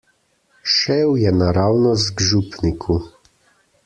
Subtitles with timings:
[0.75, 2.97] Šel je naravnost k župniku.